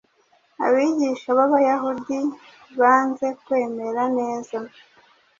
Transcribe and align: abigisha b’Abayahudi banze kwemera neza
abigisha 0.65 1.29
b’Abayahudi 1.37 2.17
banze 2.79 3.27
kwemera 3.43 4.03
neza 4.17 4.57